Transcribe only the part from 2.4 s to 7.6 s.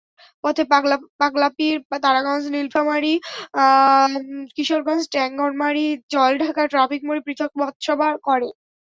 নীলফামারীর কিশোরগঞ্জ, ট্যাঙ্গনমারী, জলঢাকা ট্রাফিক মোড়ে পৃথক